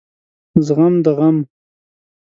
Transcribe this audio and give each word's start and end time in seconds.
زغم 0.65 0.93
د 1.05 1.07
غم 1.17 1.37